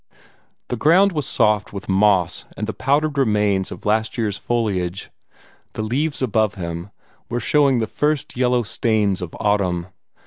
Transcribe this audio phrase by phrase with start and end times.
[0.69, 5.11] The ground was soft with moss and the powdered remains of last year's foliage;
[5.73, 6.89] the leaves above him
[7.29, 9.89] were showing the first yellow stains of autumn.